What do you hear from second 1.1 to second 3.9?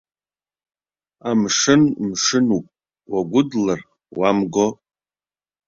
Амшын мшынуп, уагәыдлар